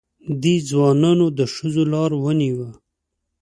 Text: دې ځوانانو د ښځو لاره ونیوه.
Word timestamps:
دې 0.41 0.55
ځوانانو 0.69 1.25
د 1.37 1.39
ښځو 1.53 1.83
لاره 1.93 2.17
ونیوه. 2.23 2.69